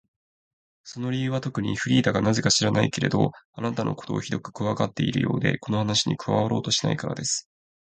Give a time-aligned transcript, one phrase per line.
[0.83, 7.47] その理由はとくに、フリーダがなぜか知らないけれど、あなたのことをひどくこわがっているようで、この話に加わろうとしないからです。